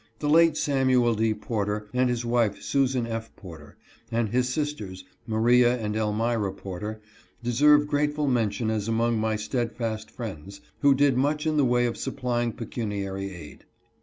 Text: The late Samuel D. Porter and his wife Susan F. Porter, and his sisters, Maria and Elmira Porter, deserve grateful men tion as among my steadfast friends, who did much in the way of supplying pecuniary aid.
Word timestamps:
The 0.17 0.27
late 0.27 0.57
Samuel 0.57 1.13
D. 1.13 1.31
Porter 1.35 1.87
and 1.93 2.09
his 2.09 2.25
wife 2.25 2.59
Susan 2.63 3.05
F. 3.05 3.35
Porter, 3.35 3.77
and 4.11 4.29
his 4.29 4.49
sisters, 4.49 5.03
Maria 5.27 5.77
and 5.77 5.95
Elmira 5.95 6.51
Porter, 6.53 6.99
deserve 7.43 7.85
grateful 7.85 8.25
men 8.25 8.49
tion 8.49 8.71
as 8.71 8.87
among 8.87 9.19
my 9.19 9.35
steadfast 9.35 10.09
friends, 10.09 10.59
who 10.79 10.95
did 10.95 11.17
much 11.17 11.45
in 11.45 11.57
the 11.57 11.65
way 11.65 11.85
of 11.85 11.97
supplying 11.97 12.51
pecuniary 12.51 13.29
aid. 13.31 13.65